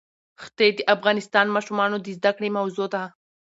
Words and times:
ښتې 0.43 0.67
د 0.77 0.79
افغان 0.93 1.17
ماشومانو 1.55 1.97
د 1.99 2.07
زده 2.17 2.31
کړې 2.37 2.49
موضوع 2.57 2.87
ده. 2.93 3.03